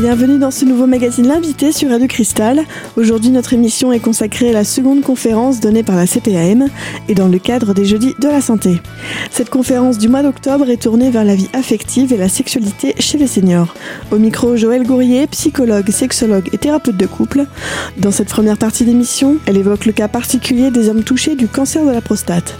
[0.00, 2.62] Bienvenue dans ce nouveau magazine L'invité sur Radio Cristal.
[2.96, 6.68] Aujourd'hui, notre émission est consacrée à la seconde conférence donnée par la CPAM
[7.08, 8.80] et dans le cadre des Jeudis de la Santé.
[9.32, 13.18] Cette conférence du mois d'octobre est tournée vers la vie affective et la sexualité chez
[13.18, 13.74] les seniors.
[14.12, 17.46] Au micro, Joël Gourrier, psychologue, sexologue et thérapeute de couple.
[17.96, 21.84] Dans cette première partie d'émission, elle évoque le cas particulier des hommes touchés du cancer
[21.84, 22.56] de la prostate.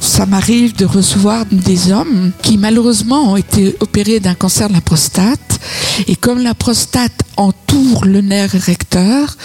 [0.00, 4.80] Ça m'arrive de recevoir des hommes qui malheureusement ont été opérés d'un cancer de la
[4.80, 5.60] prostate
[6.06, 9.36] et comme la prostate entoure le nerf érecteur,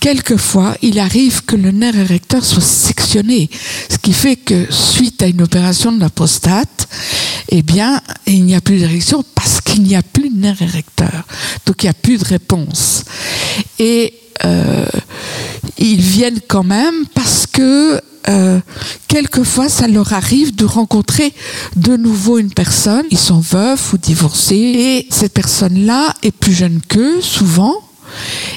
[0.00, 3.48] quelquefois il arrive que le nerf érecteur soit sectionné,
[3.88, 6.88] ce qui fait que suite à une opération de la prostate,
[7.48, 11.24] eh bien, il n'y a plus d'érection parce qu'il n'y a plus de nerf érecteur.
[11.66, 13.04] Donc il n'y a plus de réponse.
[13.78, 14.14] Et
[14.44, 14.86] euh,
[15.78, 18.60] ils viennent quand même parce que euh,
[19.08, 21.32] quelquefois, ça leur arrive de rencontrer
[21.76, 23.04] de nouveau une personne.
[23.10, 27.74] Ils sont veufs ou divorcés et cette personne-là est plus jeune qu'eux, souvent,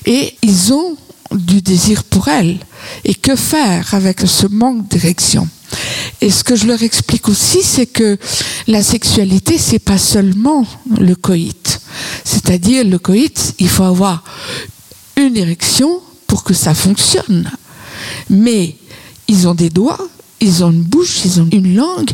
[0.06, 0.98] et ils ont
[1.32, 2.60] du désir pour elle.
[3.04, 5.48] Et que faire avec ce manque d'érection?
[6.22, 8.18] Et ce que je leur explique aussi, c'est que
[8.68, 10.66] la sexualité, c'est pas seulement
[11.00, 11.82] le coït.
[12.24, 14.24] C'est-à-dire, le coït, il faut avoir
[15.18, 17.52] une érection pour que ça fonctionne.
[18.30, 18.76] Mais
[19.28, 20.08] ils ont des doigts,
[20.40, 22.12] ils ont une bouche, ils ont une langue,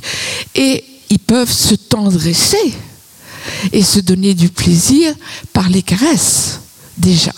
[0.55, 2.73] et ils peuvent se tendresser
[3.73, 5.13] et se donner du plaisir
[5.53, 6.59] par les caresses,
[6.97, 7.33] déjà.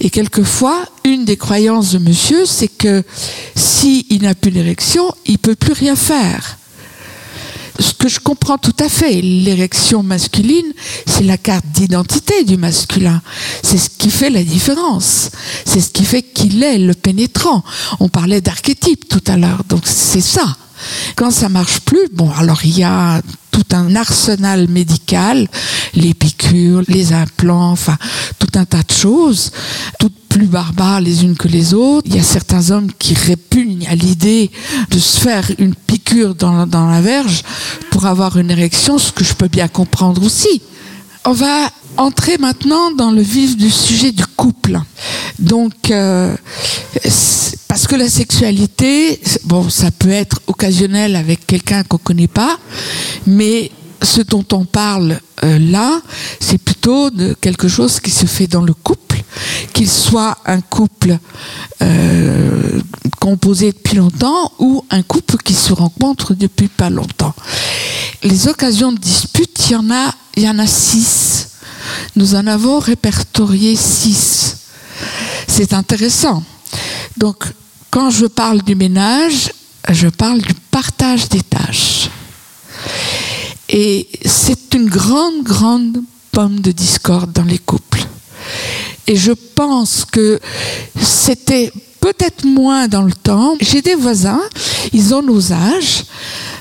[0.00, 3.02] Et quelquefois, une des croyances de monsieur, c'est que
[3.54, 6.58] s'il n'a plus d'érection, il ne peut plus rien faire
[7.78, 10.72] ce que je comprends tout à fait, l'érection masculine,
[11.06, 13.20] c'est la carte d'identité du masculin.
[13.62, 15.30] C'est ce qui fait la différence.
[15.64, 17.62] C'est ce qui fait qu'il est le pénétrant.
[18.00, 20.56] On parlait d'archétype tout à l'heure, donc c'est ça.
[21.16, 23.20] Quand ça marche plus, bon, alors il y a
[23.56, 25.48] tout un arsenal médical,
[25.94, 27.96] les piqûres, les implants, enfin,
[28.38, 29.50] tout un tas de choses,
[29.98, 32.06] toutes plus barbares les unes que les autres.
[32.06, 34.50] Il y a certains hommes qui répugnent à l'idée
[34.90, 37.42] de se faire une piqûre dans, la verge
[37.90, 40.60] pour avoir une érection, ce que je peux bien comprendre aussi.
[41.24, 44.78] On va entrer maintenant dans le vif du sujet du couple.
[45.38, 46.36] Donc, euh,
[47.76, 52.58] parce que la sexualité, bon, ça peut être occasionnel avec quelqu'un qu'on connaît pas,
[53.26, 53.70] mais
[54.02, 56.00] ce dont on parle euh, là,
[56.40, 59.22] c'est plutôt de quelque chose qui se fait dans le couple,
[59.74, 61.18] qu'il soit un couple
[61.82, 62.80] euh,
[63.20, 67.34] composé depuis longtemps ou un couple qui se rencontre depuis pas longtemps.
[68.22, 71.48] Les occasions de dispute, il y en a, il y en a six.
[72.16, 74.60] Nous en avons répertorié six.
[75.46, 76.42] C'est intéressant.
[77.18, 77.44] Donc,
[77.96, 79.50] quand je parle du ménage,
[79.90, 82.10] je parle du partage des tâches.
[83.70, 88.04] Et c'est une grande, grande pomme de discorde dans les couples.
[89.06, 90.38] Et je pense que
[91.00, 93.56] c'était peut-être moins dans le temps.
[93.62, 94.42] J'ai des voisins,
[94.92, 96.04] ils ont nos âges.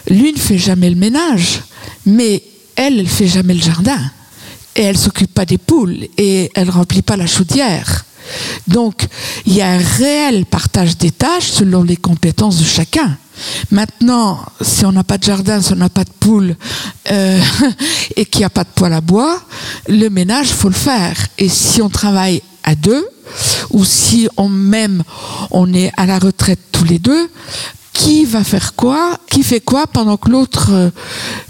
[0.09, 1.63] Lui ne fait jamais le ménage,
[2.05, 2.43] mais
[2.77, 3.99] elle, elle fait jamais le jardin.
[4.73, 8.05] Et elle s'occupe pas des poules et elle remplit pas la chaudière.
[8.67, 9.07] Donc,
[9.45, 13.17] il y a un réel partage des tâches selon les compétences de chacun.
[13.71, 16.55] Maintenant, si on n'a pas de jardin, si on n'a pas de poule
[17.11, 17.41] euh,
[18.15, 19.41] et qu'il n'y a pas de poêle à bois,
[19.87, 21.15] le ménage, faut le faire.
[21.37, 23.07] Et si on travaille à deux,
[23.71, 25.03] ou si on même
[25.51, 27.29] on est à la retraite tous les deux,
[27.95, 30.89] qui va faire quoi, qui fait quoi pendant que l'autre euh,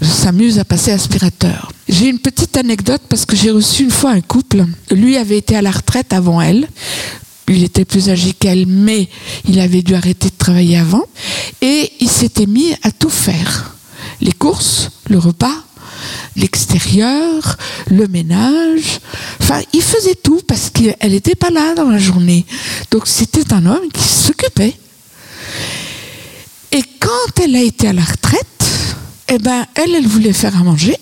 [0.00, 1.72] s'amuse à passer aspirateur?
[1.88, 4.64] J'ai une petite anecdote parce que j'ai reçu une fois un couple.
[4.90, 6.68] Lui avait été à la retraite avant elle
[7.48, 9.08] il était plus âgé qu'elle, mais
[9.48, 11.04] il avait dû arrêter de travailler avant.
[11.60, 13.76] Et il s'était mis à tout faire.
[14.20, 15.54] Les courses, le repas,
[16.36, 17.56] l'extérieur,
[17.88, 19.00] le ménage.
[19.40, 22.44] Enfin, il faisait tout parce qu'elle n'était pas là dans la journée.
[22.90, 24.74] Donc c'était un homme qui s'occupait.
[26.72, 28.46] Et quand elle a été à la retraite,
[29.28, 30.96] eh ben, elle, elle voulait faire à manger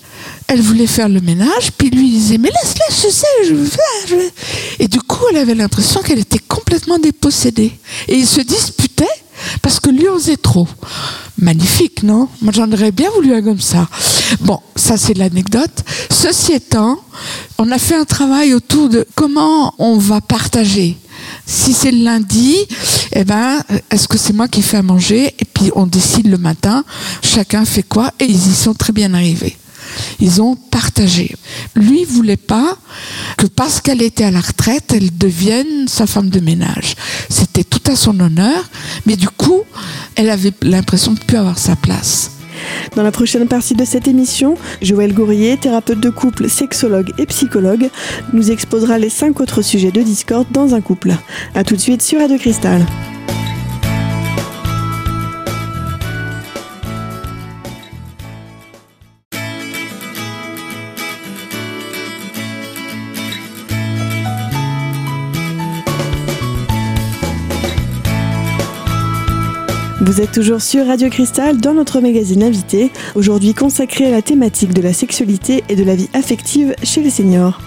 [0.47, 3.65] elle voulait faire le ménage, puis lui disait mais laisse laisse je sais je veux
[3.65, 4.19] faire
[4.79, 7.71] et du coup elle avait l'impression qu'elle était complètement dépossédée.
[8.07, 9.05] Et ils se disputaient
[9.61, 10.67] parce que lui osait trop.
[11.37, 12.29] Magnifique non?
[12.41, 13.87] Moi j'en aurais bien voulu un comme ça.
[14.41, 15.83] Bon ça c'est l'anecdote.
[16.11, 16.99] Ceci étant
[17.57, 20.97] on a fait un travail autour de comment on va partager
[21.45, 22.55] si c'est le lundi,
[23.13, 26.37] eh ben, est-ce que c'est moi qui fais à manger Et puis on décide le
[26.37, 26.83] matin,
[27.21, 29.57] chacun fait quoi, et ils y sont très bien arrivés.
[30.19, 31.35] Ils ont partagé.
[31.75, 32.77] Lui voulait pas
[33.37, 36.95] que parce qu'elle était à la retraite, elle devienne sa femme de ménage.
[37.29, 38.69] C'était tout à son honneur,
[39.05, 39.61] mais du coup,
[40.15, 42.31] elle avait l'impression de plus avoir sa place.
[42.95, 47.89] Dans la prochaine partie de cette émission, Joël Gourrier, thérapeute de couple, sexologue et psychologue,
[48.33, 51.13] nous exposera les cinq autres sujets de discorde dans un couple.
[51.55, 52.85] A tout de suite sur Radio Cristal.
[70.15, 74.73] Vous êtes toujours sur Radio Cristal dans notre magazine invité, aujourd'hui consacré à la thématique
[74.73, 77.59] de la sexualité et de la vie affective chez les seniors.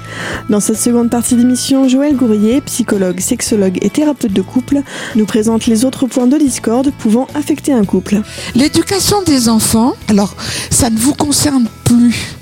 [0.48, 4.80] Dans cette seconde partie d'émission, Joël Gourrier, psychologue, sexologue et thérapeute de couple,
[5.14, 8.22] nous présente les autres points de discorde pouvant affecter un couple.
[8.54, 10.34] L'éducation des enfants, alors
[10.70, 12.34] ça ne vous concerne plus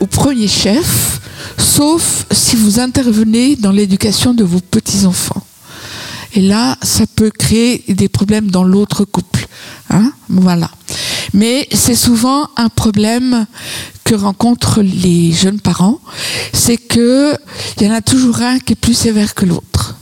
[0.00, 1.20] au premier chef,
[1.58, 5.44] sauf si vous intervenez dans l'éducation de vos petits-enfants.
[6.32, 9.48] Et là, ça peut créer des problèmes dans l'autre couple.
[9.90, 10.12] Hein?
[10.28, 10.70] Voilà.
[11.34, 13.46] Mais c'est souvent un problème
[14.04, 16.00] que rencontrent les jeunes parents,
[16.52, 17.36] c'est que
[17.76, 19.96] il y en a toujours un qui est plus sévère que l'autre.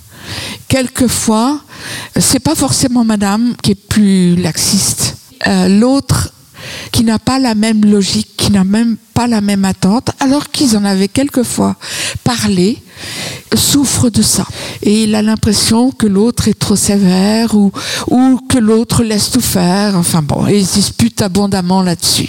[0.69, 1.61] Quelquefois,
[2.19, 5.17] c'est pas forcément madame qui est plus laxiste.
[5.46, 6.32] Euh, l'autre
[6.93, 10.76] qui n'a pas la même logique, qui n'a même pas la même attente, alors qu'ils
[10.76, 11.76] en avaient quelquefois
[12.25, 12.79] parlé,
[13.56, 14.47] souffre de ça.
[14.83, 17.73] Et il a l'impression que l'autre est trop sévère ou,
[18.09, 19.97] ou que l'autre laisse tout faire.
[19.97, 22.29] Enfin bon, et ils disputent abondamment là-dessus.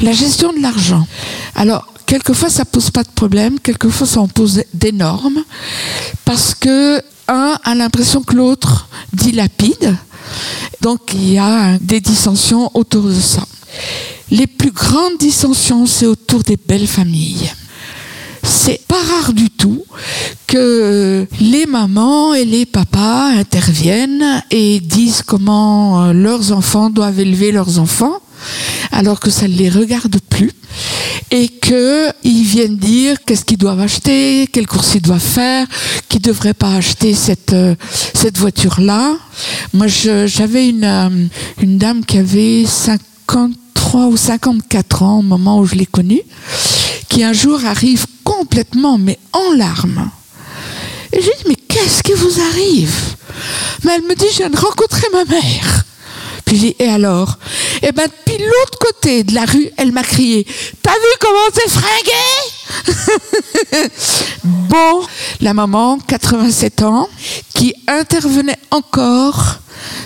[0.00, 1.06] La gestion de l'argent.
[1.54, 5.44] Alors, quelquefois ça pose pas de problème, quelquefois ça en pose d'énormes,
[6.24, 9.96] parce que un a l'impression que l'autre dilapide,
[10.80, 13.44] donc il y a des dissensions autour de ça.
[14.30, 17.52] Les plus grandes dissensions, c'est autour des belles familles.
[18.64, 19.82] C'est pas rare du tout
[20.46, 27.50] que les mamans et les papas interviennent et disent comment euh, leurs enfants doivent élever
[27.50, 28.20] leurs enfants,
[28.92, 30.52] alors que ça ne les regarde plus,
[31.32, 35.66] et qu'ils viennent dire qu'est-ce qu'ils doivent acheter, quelle course ils doivent faire,
[36.08, 37.74] qu'ils ne devraient pas acheter cette, euh,
[38.14, 39.16] cette voiture-là.
[39.74, 41.08] Moi, j'avais une, euh,
[41.60, 46.22] une dame qui avait 53 ou 54 ans au moment où je l'ai connue,
[47.08, 50.10] qui un jour arrive complètement, mais en larmes.
[51.12, 52.94] Et je lui dis, mais qu'est-ce qui vous arrive?
[53.84, 55.84] Mais elle me dit, je viens de rencontrer ma mère.
[56.44, 57.38] Puis je dis, et alors?
[57.82, 60.46] Eh bien, depuis l'autre côté de la rue, elle m'a crié,
[60.82, 62.22] t'as vu comment c'est fringué?
[64.44, 65.02] Bon,
[65.40, 67.08] la maman, 87 ans,
[67.54, 69.58] qui intervenait encore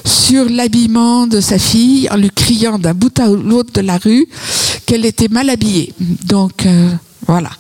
[0.05, 4.27] sur l'habillement de sa fille en lui criant d'un bout à l'autre de la rue
[4.87, 5.93] qu'elle était mal habillée.
[6.01, 6.91] Donc, euh,
[7.27, 7.51] voilà.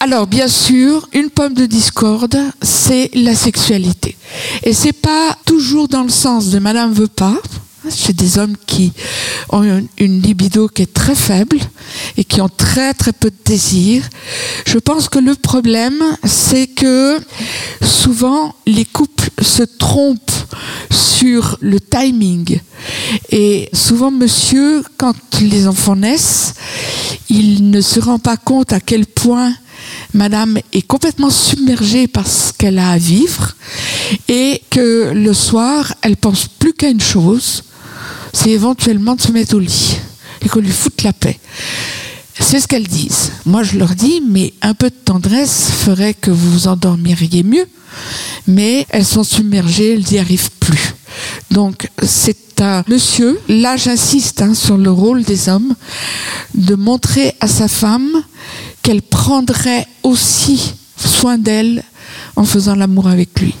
[0.00, 4.16] Alors, bien sûr, une pomme de discorde, c'est la sexualité.
[4.62, 7.36] Et c'est pas toujours dans le sens de Madame veut pas.
[7.88, 8.92] C'est des hommes qui
[9.50, 11.58] ont une libido qui est très faible
[12.16, 14.02] et qui ont très très peu de désir.
[14.66, 17.20] Je pense que le problème, c'est que
[17.82, 20.20] souvent les couples se trompent
[20.90, 22.58] sur le timing.
[23.30, 26.54] Et souvent, monsieur, quand les enfants naissent,
[27.28, 29.54] il ne se rend pas compte à quel point
[30.12, 33.54] madame est complètement submergée par ce qu'elle a à vivre
[34.28, 37.64] et que le soir, elle pense plus qu'à une chose,
[38.34, 39.96] c'est éventuellement de se mettre au lit
[40.42, 41.38] et qu'on lui foute la paix.
[42.38, 43.32] C'est ce qu'elles disent.
[43.46, 47.66] Moi, je leur dis, mais un peu de tendresse ferait que vous vous endormiriez mieux.
[48.48, 50.94] Mais elles sont submergées, elles n'y arrivent plus.
[51.52, 55.74] Donc, c'est un monsieur, là j'insiste hein, sur le rôle des hommes,
[56.54, 58.22] de montrer à sa femme
[58.82, 61.84] qu'elle prendrait aussi soin d'elle
[62.34, 63.54] en faisant l'amour avec lui.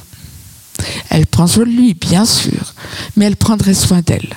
[1.10, 2.74] Elle prend soin de lui, bien sûr,
[3.16, 4.36] mais elle prendrait soin d'elle.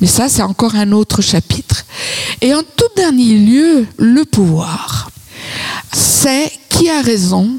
[0.00, 1.84] Mais ça, c'est encore un autre chapitre.
[2.40, 5.10] Et en tout dernier lieu, le pouvoir.
[5.92, 7.58] C'est qui a raison?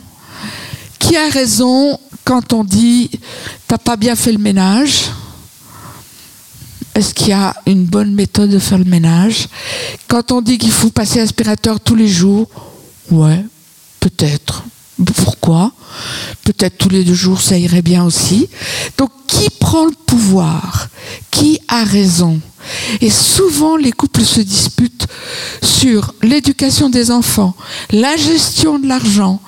[0.99, 3.09] Qui a raison quand on dit
[3.67, 5.05] t'as pas bien fait le ménage?
[6.93, 9.47] Est-ce qu'il y a une bonne méthode de faire le ménage?
[10.07, 12.49] Quand on dit qu'il faut passer aspirateur tous les jours?
[13.11, 13.45] Ouais,
[13.99, 14.63] peut-être.
[15.15, 15.71] Pourquoi?
[16.43, 18.49] Peut-être tous les deux jours, ça irait bien aussi.
[18.97, 20.89] Donc, qui prend le pouvoir?
[21.31, 22.39] Qui a raison?
[23.01, 25.07] Et souvent, les couples se disputent
[25.61, 27.55] sur l'éducation des enfants,
[27.91, 29.39] la gestion de l'argent,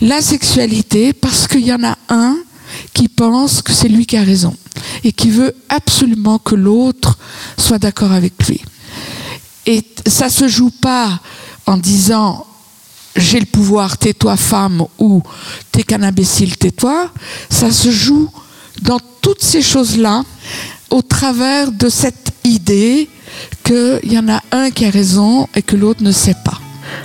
[0.00, 2.36] la sexualité, parce qu'il y en a un
[2.94, 4.56] qui pense que c'est lui qui a raison
[5.04, 7.18] et qui veut absolument que l'autre
[7.58, 8.60] soit d'accord avec lui.
[9.66, 11.20] Et ça se joue pas
[11.66, 12.46] en disant
[13.16, 15.22] j'ai le pouvoir, tais-toi femme, ou
[15.70, 17.10] t'es qu'un imbécile, tais-toi,
[17.50, 18.30] ça se joue
[18.82, 20.22] dans toutes ces choses-là
[20.90, 23.08] au travers de cette idée
[23.64, 26.58] qu'il y en a un qui a raison et que l'autre ne sait pas.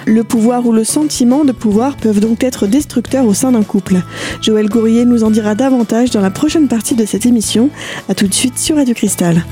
[0.05, 4.01] Le pouvoir ou le sentiment de pouvoir peuvent donc être destructeurs au sein d'un couple.
[4.41, 7.69] Joël Gourrier nous en dira davantage dans la prochaine partie de cette émission.
[8.09, 9.43] A tout de suite sur Radio Cristal.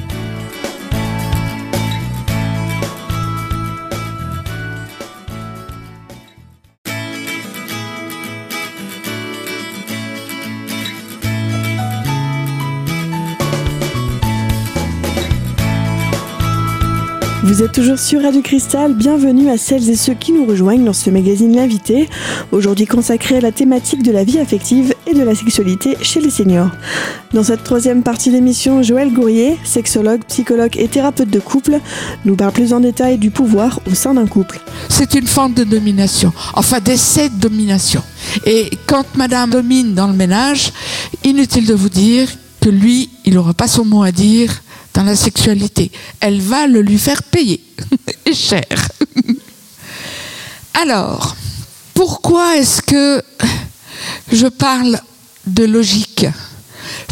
[17.55, 20.91] Vous êtes toujours sur Radio Cristal, bienvenue à celles et ceux qui nous rejoignent dans
[20.91, 22.09] ce magazine L'invité,
[22.51, 26.31] aujourd'hui consacré à la thématique de la vie affective et de la sexualité chez les
[26.31, 26.71] seniors.
[27.33, 31.79] Dans cette troisième partie d'émission, Joël Gourrier, sexologue, psychologue et thérapeute de couple,
[32.25, 34.59] nous parle plus en détail du pouvoir au sein d'un couple.
[34.89, 38.03] C'est une forme de domination, enfin d'essai de domination.
[38.45, 40.73] Et quand madame domine dans le ménage,
[41.23, 42.27] inutile de vous dire
[42.59, 44.61] que lui, il n'aura pas son mot à dire
[44.95, 45.91] dans la sexualité.
[46.19, 47.61] Elle va le lui faire payer.
[48.33, 48.65] cher.
[50.73, 51.35] Alors,
[51.93, 53.21] pourquoi est-ce que
[54.31, 54.99] je parle
[55.45, 56.25] de logique?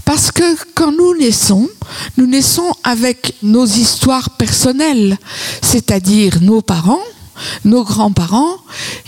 [0.05, 0.43] Parce que
[0.75, 1.69] quand nous naissons,
[2.17, 5.17] nous naissons avec nos histoires personnelles,
[5.61, 6.99] c'est-à-dire nos parents,
[7.65, 8.57] nos grands-parents,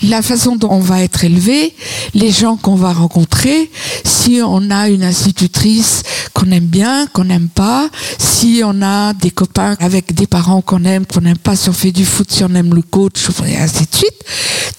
[0.03, 1.75] la façon dont on va être élevé,
[2.13, 3.69] les gens qu'on va rencontrer,
[4.03, 6.03] si on a une institutrice
[6.35, 7.89] qu'on aime bien, qu'on n'aime pas,
[8.19, 11.73] si on a des copains avec des parents qu'on aime, qu'on n'aime pas, si on
[11.73, 14.21] fait du foot, si on aime le coach, et ainsi de suite,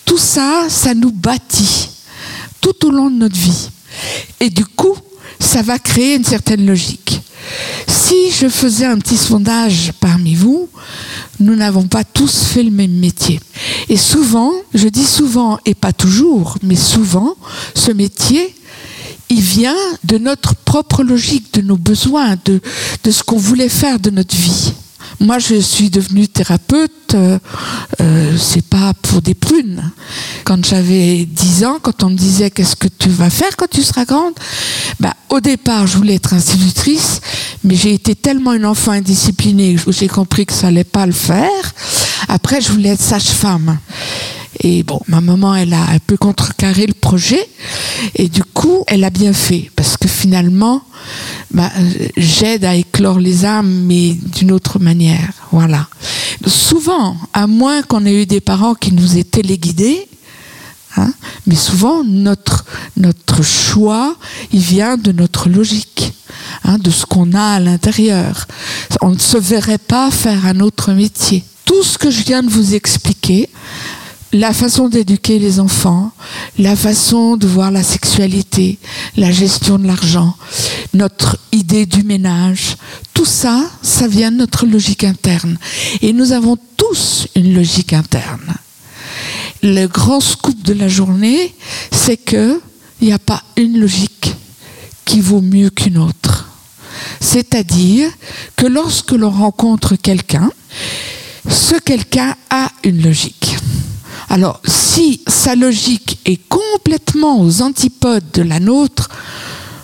[0.05, 1.89] tout ça, ça nous bâtit
[2.61, 3.71] tout au long de notre vie.
[4.39, 4.97] Et du coup,
[5.41, 7.21] ça va créer une certaine logique.
[7.87, 10.69] Si je faisais un petit sondage parmi vous,
[11.41, 13.41] nous n'avons pas tous fait le même métier.
[13.89, 17.37] Et souvent, je dis souvent et pas toujours, mais souvent,
[17.75, 18.55] ce métier,
[19.29, 22.61] il vient de notre propre logique, de nos besoins, de,
[23.11, 24.73] ce qu'on voulait faire de notre vie.
[25.21, 27.39] Moi, je suis devenue thérapeute, euh,
[28.01, 29.91] euh, c'est pas pour des prunes.
[30.45, 33.83] Quand j'avais 10 ans, quand on me disait qu'est-ce que tu vas faire quand tu
[33.83, 34.35] seras grande,
[35.01, 37.21] bah, au départ, je voulais être institutrice,
[37.65, 41.13] mais j'ai été tellement une enfant indisciplinée que j'ai compris que ça allait pas le
[41.13, 41.75] faire.
[42.29, 43.79] Après, je voulais être sage-femme.
[44.61, 47.49] Et bon, ma maman, elle a un peu contrecarré le projet.
[48.15, 49.71] Et du coup, elle a bien fait.
[49.77, 50.83] Parce que finalement,
[51.51, 51.71] bah,
[52.17, 55.33] j'aide à éclore les âmes, mais d'une autre manière.
[55.53, 55.89] Voilà.
[56.47, 60.09] Souvent, à moins qu'on ait eu des parents qui nous aient téléguidés,
[60.97, 61.13] hein,
[61.47, 62.65] mais souvent, notre,
[62.97, 64.17] notre choix,
[64.53, 66.13] il vient de notre logique.
[66.65, 68.47] Hein, de ce qu'on a à l'intérieur.
[69.01, 71.45] On ne se verrait pas faire un autre métier.
[71.65, 73.49] Tout ce que je viens de vous expliquer,
[74.33, 76.13] la façon d'éduquer les enfants,
[76.59, 78.79] la façon de voir la sexualité,
[79.17, 80.35] la gestion de l'argent,
[80.95, 82.77] notre idée du ménage,
[83.15, 85.59] tout ça, ça vient de notre logique interne.
[86.03, 88.55] Et nous avons tous une logique interne.
[89.63, 91.55] Le grand scoop de la journée,
[91.91, 92.61] c'est que
[93.01, 94.35] il n'y a pas une logique
[95.05, 96.49] qui vaut mieux qu'une autre.
[97.21, 98.11] C'est-à-dire
[98.57, 100.51] que lorsque l'on rencontre quelqu'un,
[101.49, 103.46] ce quelqu'un a une logique.
[104.29, 109.09] Alors, si sa logique est complètement aux antipodes de la nôtre,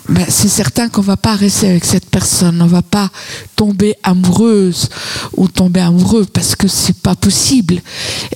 [0.09, 3.09] ben, c'est certain qu'on va pas rester avec cette personne, on va pas
[3.55, 4.89] tomber amoureuse
[5.37, 7.81] ou tomber amoureux parce que c'est pas possible.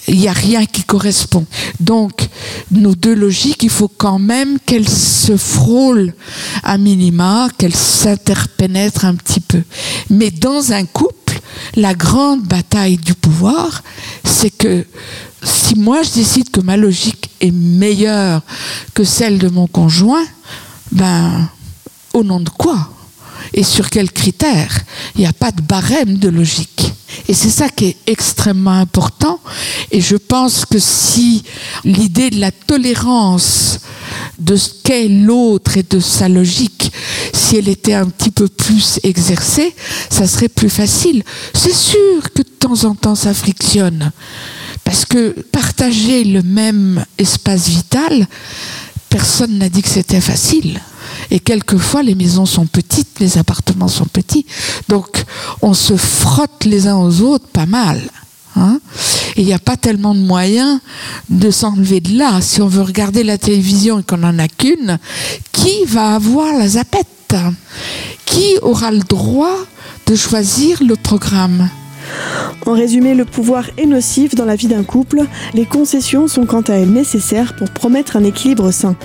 [0.08, 1.46] Il n'y a rien qui correspond.
[1.82, 2.30] Donc,
[2.72, 6.14] nos deux logiques, il faut quand même qu'elles se frôlent
[6.64, 9.62] à minima, qu'elles s'interpénètrent un petit peu.
[10.10, 11.42] Mais dans un couple,
[11.76, 13.84] la grande bataille du pouvoir,
[14.24, 14.86] c'est que
[15.44, 18.42] si moi je décide que ma logique est meilleure
[18.94, 20.26] que celle de mon conjoint,
[20.92, 21.50] ben,
[22.14, 22.90] au nom de quoi?
[23.54, 24.80] Et sur quels critères?
[25.16, 26.94] Il n'y a pas de barème de logique.
[27.28, 29.40] Et c'est ça qui est extrêmement important.
[29.92, 31.44] Et je pense que si
[31.84, 33.80] l'idée de la tolérance
[34.40, 36.92] de ce qu'est l'autre et de sa logique,
[37.48, 39.74] si elle était un petit peu plus exercée,
[40.10, 41.24] ça serait plus facile.
[41.54, 44.12] C'est sûr que de temps en temps ça frictionne.
[44.84, 48.28] Parce que partager le même espace vital,
[49.08, 50.82] personne n'a dit que c'était facile.
[51.32, 54.46] Et quelquefois, les maisons sont petites, les appartements sont petits.
[54.90, 55.24] Donc,
[55.62, 58.02] on se frotte les uns aux autres pas mal.
[58.60, 58.80] Hein.
[59.36, 60.80] et il n'y a pas tellement de moyens
[61.30, 62.42] de s'enlever de là.
[62.42, 64.98] Si on veut regarder la télévision et qu'on n'en a qu'une,
[65.52, 67.17] qui va avoir la zapette?
[68.26, 69.58] Qui aura le droit
[70.06, 71.70] de choisir le programme?
[72.66, 75.22] En résumé, le pouvoir est nocif dans la vie d'un couple.
[75.54, 78.96] Les concessions sont quant à elles nécessaires pour promettre un équilibre sain.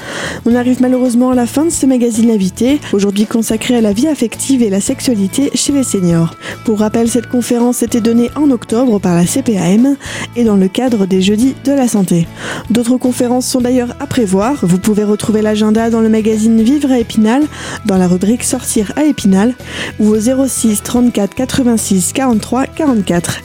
[0.47, 4.09] On arrive malheureusement à la fin de ce magazine invité, aujourd'hui consacré à la vie
[4.09, 6.35] affective et la sexualité chez les seniors.
[6.65, 9.97] Pour rappel, cette conférence était donnée en octobre par la CPAM
[10.35, 12.27] et dans le cadre des Jeudis de la Santé.
[12.71, 14.59] D'autres conférences sont d'ailleurs à prévoir.
[14.63, 17.43] Vous pouvez retrouver l'agenda dans le magazine Vivre à Épinal,
[17.87, 19.55] dans la rubrique Sortir à Épinal,
[20.01, 23.41] ou au 06 34 86 43 44.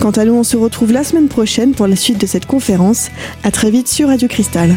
[0.00, 3.10] Quant à nous, on se retrouve la semaine prochaine pour la suite de cette conférence.
[3.44, 4.74] À très vite sur Radio Cristal.